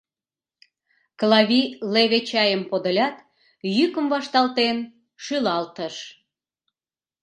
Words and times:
Клави 1.19 1.61
леве 1.93 2.19
чайым 2.29 2.63
подылят, 2.69 3.15
йӱкым 3.75 4.05
вашталтен 4.13 4.77
шӱлалтыш: 5.23 5.95